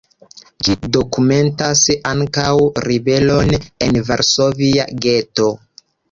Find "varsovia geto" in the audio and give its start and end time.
4.09-5.47